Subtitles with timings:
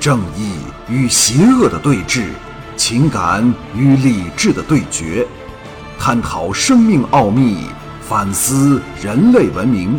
[0.00, 0.52] 正义
[0.88, 2.28] 与邪恶的对峙，
[2.76, 5.26] 情感与理智的对决，
[5.98, 7.66] 探讨生命奥秘，
[8.00, 9.98] 反思人类文明。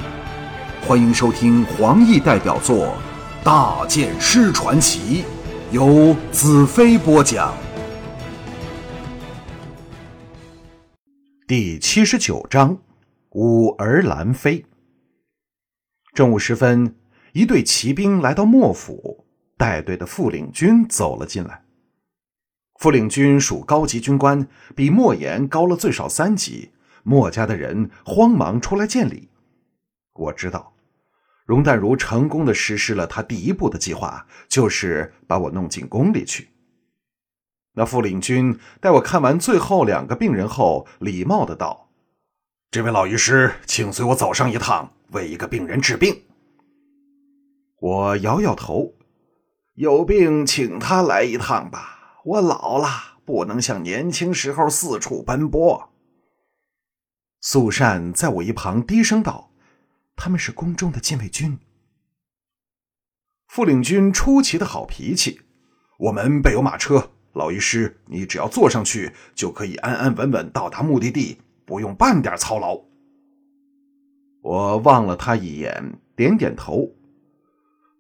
[0.82, 2.96] 欢迎收听黄奕代表作
[3.44, 5.26] 《大剑师传奇》，
[5.74, 7.54] 由子飞播讲。
[11.46, 12.78] 第七十九章：
[13.32, 14.64] 五儿兰妃。
[16.14, 16.96] 正午时分，
[17.34, 19.26] 一队骑兵来到莫府。
[19.60, 21.66] 带队的副领军走了进来。
[22.80, 26.72] 副领军属高级军官，比莫言高了最少三级。
[27.04, 29.28] 莫家的人慌忙出来见礼。
[30.14, 30.74] 我知道，
[31.46, 36.48] 容淡如成功的实施了他第一步的计划，就是把我弄进宫里去。
[37.74, 41.90] 那副领军待我看完最后两个病人后，礼貌的道
[42.72, 46.24] ：“这位老医师，请随我走上一趟，为一个病人治病。”
[47.82, 48.94] 我摇摇头。
[49.80, 55.94] 有病请他来一趟吧，我老了，不能像年轻时候四处奔波。
[57.40, 59.54] 素善在我一旁低声道
[60.18, 61.58] ：“他们是宫中的禁卫军。”
[63.48, 65.40] 副领军出奇的好脾气，
[65.98, 72.82] 我们备有马车，老医师，你只要坐上去，就可以安安稳稳到达目的地，不用半点操劳。
[74.42, 76.86] 我望了他一眼，点点头，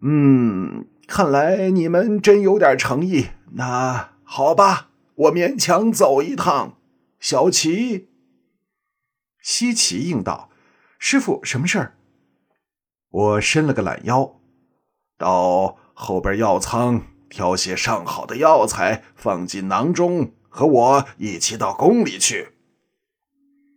[0.01, 0.85] 嗯。
[1.07, 3.29] 看来你们真有点诚意。
[3.53, 6.77] 那好吧，我勉强走一趟。
[7.19, 8.09] 小齐，
[9.41, 10.51] 西岐应道
[10.99, 11.97] ：“师傅，什么事儿？”
[13.09, 14.39] 我伸了个懒腰，
[15.17, 22.49] 到后边药仓挑些上好的药材，放进囊中，和我一起到宫里去。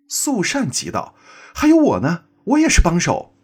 [0.06, 1.14] 素善急道
[1.56, 3.34] ：“还有我呢，我也是帮手。”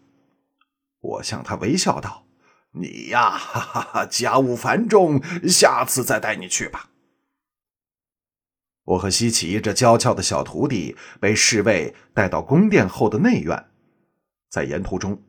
[1.01, 2.27] 我向他微笑道。
[2.73, 6.91] 你呀，哈哈哈，家务繁重，下次再带你去吧。
[8.83, 13.65] 我和西奇这娇俏的小徒弟被侍卫带到宫殿后的内院，
[14.49, 15.21] 在沿途中，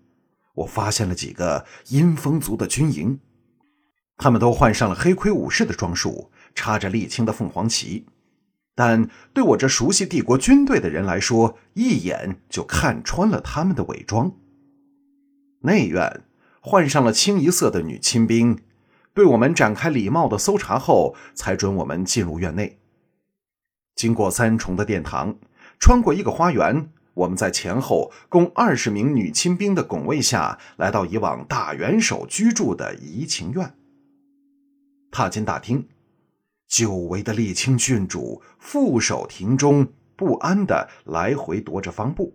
[0.54, 3.18] 我发现了几个阴风族的军营，
[4.18, 8.06] 他们都换上了黑盔武士的装束，插着沥青的凤凰旗，
[8.74, 14.30] 但对我这熟悉帝国军队的人来说，一眼就看穿了他们的伪装。
[15.62, 16.22] 内院。
[16.60, 18.60] 换上了清一色的女亲兵，
[19.14, 22.78] 对我们展开礼貌的搜查后，才准我们进入院内。
[23.94, 25.36] 经过三重的殿堂，
[25.78, 33.74] 穿过一个花园，我们在前后共二十名女亲兵的拱卫下来到以往大元首居住的怡情院。
[35.10, 35.88] 踏进大厅，
[36.68, 42.34] 久违的沥青郡主负手庭中，不安的来回踱着方步。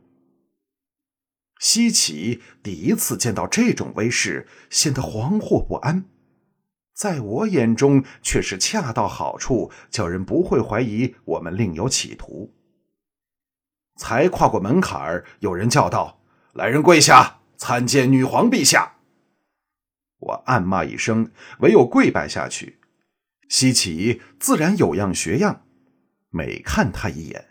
[1.59, 6.05] 西岐第一次见到这种威势，显得惶惑不安，
[6.93, 12.53] 在我眼中却是恰到好处，叫人不会怀疑我们另有企图。
[13.97, 16.21] 才跨过门槛儿，有人叫道
[16.51, 18.97] ：“来人跪下，参见女皇陛下。”
[20.19, 22.79] 我暗骂一声，唯有跪拜下去。
[23.47, 25.65] 西岐自然有样学样，
[26.29, 27.49] 每看他一眼，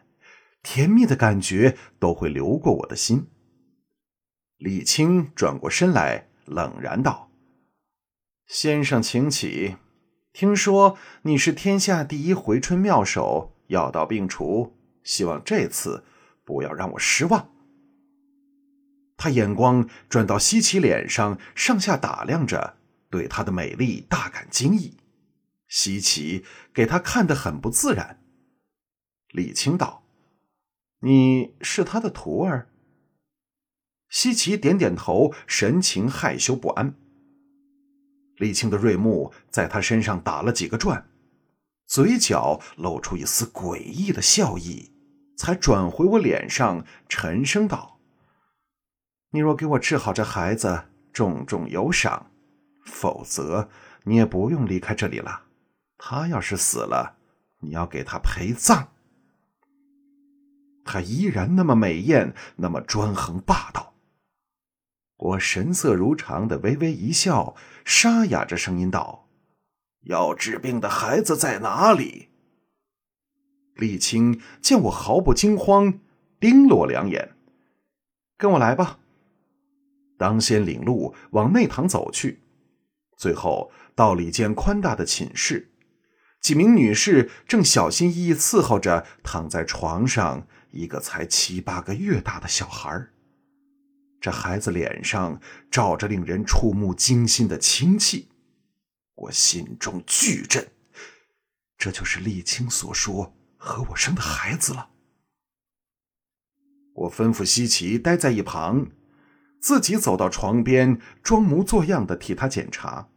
[0.63, 3.29] 甜蜜的感觉都会流过我的心。
[4.59, 7.31] 李青转过身来，冷然道
[8.47, 9.77] ：“先生，请起。
[10.33, 16.05] 听说你是天下第一回春妙手，药到病除，希望这次
[16.45, 17.51] 不要让我失望。”
[19.17, 22.77] 他眼光转到西岐脸上，上下打量着，
[23.11, 24.97] 对她的美丽大感惊异。
[25.69, 28.23] 西岐给他看得很不自然。
[29.31, 30.05] 李青道
[31.01, 32.69] ：“你是他的徒儿？”
[34.15, 36.95] 西奇点点头，神情害羞不安。
[38.37, 41.11] 李青的瑞目在他身上打了几个转，
[41.89, 44.93] 嘴角露出一丝诡异的笑意，
[45.37, 47.99] 才转回我脸上，沉声道
[49.35, 52.27] ：“你若给我治好这孩子，重重有赏；
[52.85, 53.69] 否则，
[54.05, 55.43] 你也不用离开这里了。
[55.99, 57.17] 他要是死了，
[57.63, 58.91] 你要给他陪葬。”
[60.87, 63.91] 他依然那么美艳，那么专横霸道。
[65.17, 69.29] 我神色如常的微微一笑，沙哑着声音道
[70.07, 72.31] ：“要治病的孩子在哪里？”
[73.77, 76.01] 李青见我毫不惊慌，
[76.39, 77.35] 盯了我两眼，
[78.37, 78.99] 跟我来吧。
[80.19, 82.43] 当先领路往内堂走去，
[83.17, 85.73] 最后到了一间宽大的寝室，
[86.41, 93.14] 几名女士正小心翼翼伺候着躺在床上一个才七八个月大的小孩儿。
[94.25, 95.39] 这孩子脸上
[95.71, 98.31] 照着令人触目惊心的清气，
[99.17, 100.67] 我心中巨震，
[101.77, 104.89] 这就是丽青所说和我生的孩子了。
[106.95, 108.93] 我吩咐西奇待在一旁，
[109.61, 113.11] 自己走到床边，装模作样的替他检查。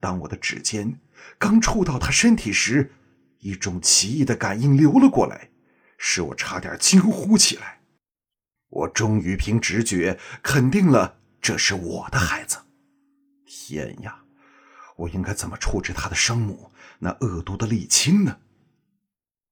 [0.00, 0.98] 当我的指尖
[1.36, 2.94] 刚触到他身体时，
[3.40, 5.50] 一种奇异的感应流了过来，
[5.98, 7.79] 使我差点惊呼起来。
[8.70, 12.58] 我终于凭直觉肯定了这是我的孩子。
[13.46, 14.24] 天呀，
[14.96, 18.40] 我应该怎么处置他的生母那恶毒的沥青呢？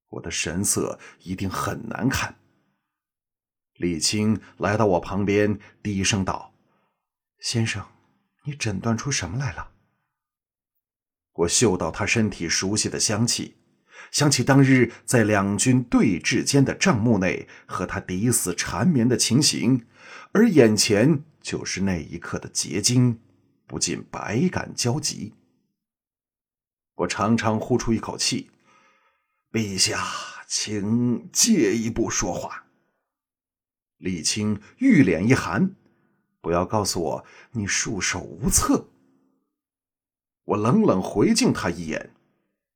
[0.09, 2.35] 我的神色一定很难看。
[3.77, 6.53] 沥青来到我旁边，低声道
[7.39, 7.85] ：“先生，
[8.43, 9.71] 你诊断出什么来了？”
[11.33, 13.58] 我嗅到他身体熟悉的香气。
[14.11, 19.85] 想起当日在两军对峙间的帐幕内和他抵死缠绵的情形，
[20.31, 23.19] 而眼前就是那一刻的结晶，
[23.67, 25.33] 不禁百感交集。
[26.95, 28.51] 我长长呼出一口气
[29.53, 30.03] ：“陛下，
[30.47, 32.65] 请借一步说话。”
[33.97, 35.75] 李青玉脸一寒
[36.41, 38.89] ：“不要告诉我你束手无策。”
[40.45, 42.15] 我冷冷回敬他一眼。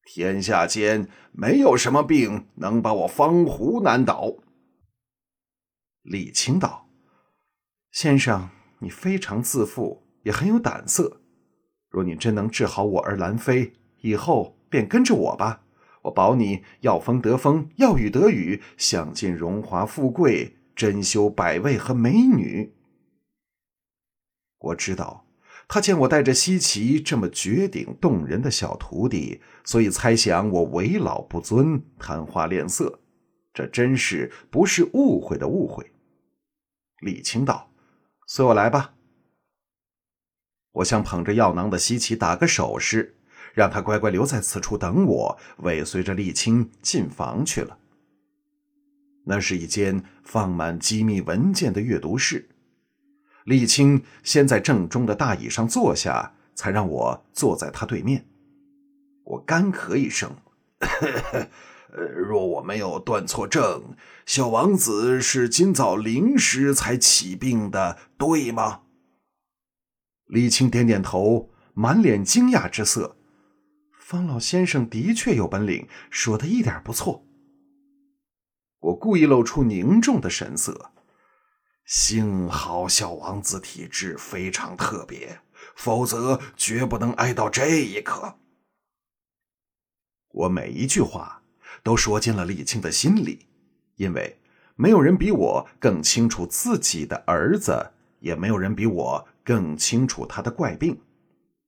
[0.06, 4.36] 天下间没有什么病能把我方湖难倒。
[6.02, 6.90] 李清道
[7.90, 11.22] ：“先生，你非常自负，也很有胆色。
[11.90, 15.64] 若你真能治好我儿兰妃，以后便跟着我吧。
[16.02, 22.76] 我保你要风得风，要雨得雨，享尽荣华富贵，珍馐百味和美女。
[24.60, 25.23] 我知道。”
[25.68, 33.00] 他见我带着西岐这么绝顶动人的小徒弟，所以猜想我为老不尊，贪花恋色。
[33.54, 35.92] 这真是不是误会的误会。
[37.01, 37.71] 李清道
[38.27, 38.94] ：“随我来吧。”
[40.74, 43.15] 我向捧着药囊的西岐打个手势，
[43.54, 47.77] 让他乖乖留在此处等我，尾随着沥青进房去了。
[49.25, 52.50] 那是一间放满机密文件的阅读室。
[53.45, 58.25] 李青先在正中的大椅上坐下，才让我坐在他对面。
[59.25, 60.36] 我干咳一声
[62.28, 63.95] ：“若我没有断错症，
[64.25, 68.81] 小王子是今早零时才起病的，对吗？”
[70.28, 73.18] 李青点点头，满脸惊讶之色
[74.00, 77.25] ：“方老先生的确有本领，说的一点不错。”
[78.80, 80.92] 我故意露出凝重的神色。
[81.86, 85.42] 幸好小王子体质非常特别，
[85.76, 88.38] 否则绝不能挨到这一刻。
[90.30, 91.44] 我每一句话
[91.84, 93.48] 都说进了李青的心里，
[93.98, 94.40] 因为
[94.76, 101.00] 没有人比我更清楚自己的儿子，也没有人比我更清楚他的怪病，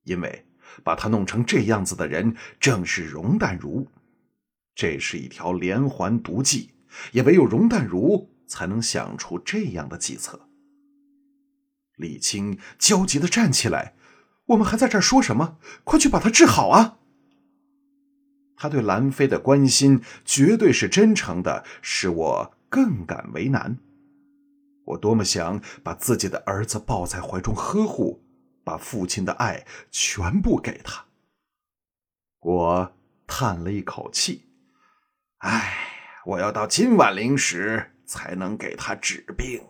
[0.03, 0.45] 因为
[0.83, 3.87] 把他弄成这样子的人正是容淡如，
[4.73, 6.71] 这是一条连环毒计，
[7.11, 8.31] 也唯有容淡如。
[8.47, 10.47] 才能想出这样的计策。
[11.95, 13.95] 李青焦急的站起来
[14.47, 15.57] ：“我们还在这儿说什么？
[15.83, 16.99] 快去把他治好啊！”
[18.57, 23.77] 他对兰妃的关心绝对是真诚的，使我更感为难。
[24.85, 28.23] 我多么想把自己的儿子抱在怀中呵护，
[28.63, 31.05] 把父亲的爱全部给他。
[32.41, 32.93] 我
[33.25, 34.49] 叹了一口气
[35.39, 39.63] ：“唉，我要到今晚零时。”才能给他治病。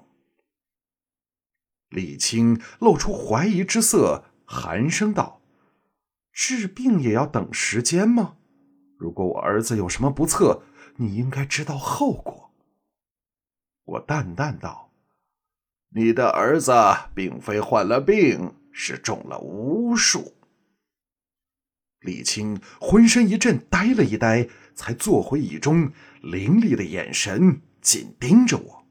[1.89, 5.41] 李青露出怀疑之色，寒声道
[6.33, 8.37] ：“治病也要等时间吗？
[8.97, 10.63] 如果我儿子有什么不测，
[10.97, 12.51] 你应该知道后果。”
[13.85, 14.91] 我淡淡道
[15.95, 16.73] ：“你的儿子
[17.13, 20.33] 并非患了病，是中了巫术。”
[22.01, 27.61] 李青浑身一震，呆了一呆，才坐回椅中，凌厉的眼神。
[27.85, 28.85] 紧盯着我。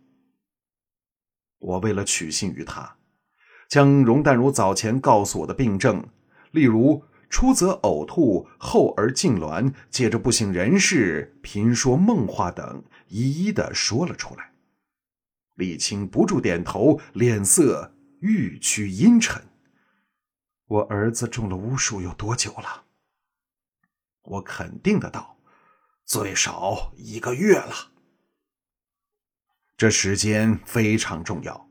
[1.58, 2.96] 我为了取信于他，
[3.68, 6.08] 将容淡如早前告诉我的病症，
[6.52, 14.52] 例如出则呕吐，后而痉挛，接着不省人事、频说梦话等，一一的说了出来。
[15.56, 19.42] 李青不住点头，脸色愈趋阴沉。
[20.66, 22.84] 我儿子中了巫术有多久了？
[24.22, 25.36] 我肯定的道：
[26.04, 27.90] 最少一个月了。
[29.76, 31.68] 这时间非常重要。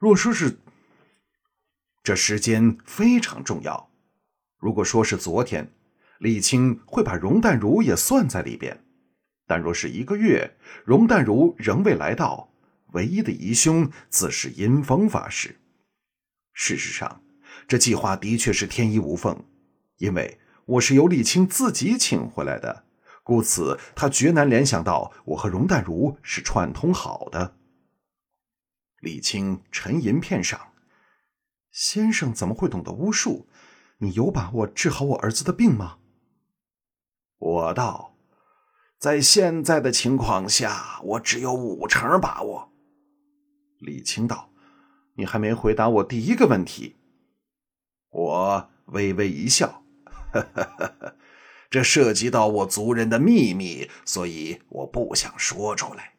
[0.00, 0.58] 若说是
[2.02, 3.90] 这时间非常重要，
[4.58, 5.70] 如果说是昨天，
[6.18, 8.82] 李青会把容淡如也算在里边。
[9.46, 12.52] 但若是一个月，容淡如仍未来到，
[12.92, 15.60] 唯一的疑凶自是阴风法师。
[16.54, 17.22] 事实上，
[17.68, 19.44] 这计划的确是天衣无缝，
[19.98, 22.84] 因为我是由李青自己请回来的，
[23.22, 27.56] 故此他绝难联想到我和容淡如是串通好的。
[28.98, 30.58] 李青沉吟片晌，
[31.70, 33.46] 先生怎么会懂得巫术？
[33.98, 35.98] 你有把握治好我儿子的病吗？
[37.38, 38.16] 我道，
[38.98, 42.72] 在现在的情况下，我只有五成把握。
[43.78, 44.52] 李青道
[45.14, 46.96] ：“你还没回答我第一个问题。”
[48.10, 49.82] 我微微一笑
[51.72, 56.12] ：“这涉及到我族人的秘密，所以我不想说出来。”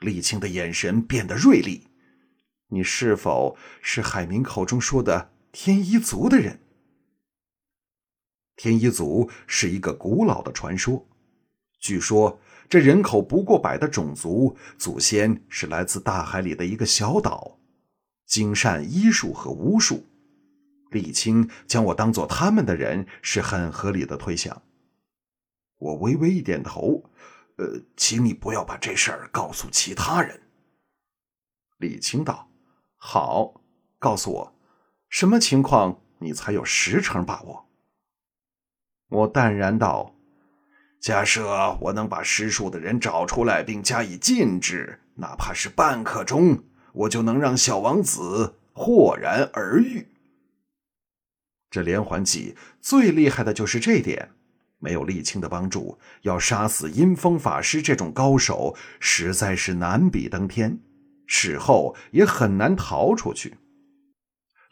[0.00, 1.88] 李青的眼神变得锐利
[2.72, 6.58] ：“你是否是海明口中说的天一族的人？”
[8.56, 11.06] 天一族是一个古老的传说，
[11.78, 17.58] 据说这人口不过百的种族，祖先是来自大海里的一个小岛，
[18.24, 20.06] 精善医术和巫术。
[20.90, 24.62] 沥青将我当做他们的人是很合理的推想。
[25.78, 27.04] 我微微一点头，
[27.56, 30.40] 呃，请你不要把这事儿告诉其他人。
[31.78, 32.50] 李青道
[32.96, 33.60] ：“好，
[33.98, 34.58] 告诉我，
[35.08, 37.68] 什么情况你才有十成把握？”
[39.10, 40.16] 我淡然道
[41.00, 50.08] ：“假设我能把施术的人找出来并加以禁止，哪怕是半刻钟，我就能让小王子豁然而愈。
[51.70, 54.30] 这连环计最厉害的就是这点，
[54.78, 60.78] 没有沥青的帮助，要杀死阴风法师这种高手，实在是难比登天，
[61.26, 63.58] 事后也很难逃出去。”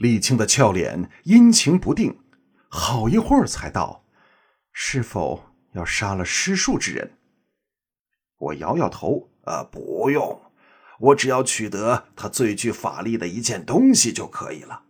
[0.00, 2.18] 沥青的俏脸阴晴不定，
[2.68, 4.04] 好一会儿才道。
[4.72, 7.12] 是否要杀了施术之人？
[8.38, 10.42] 我摇摇头，呃，不用，
[11.00, 14.82] 我只要取得他最具法力的一件东西就可以了。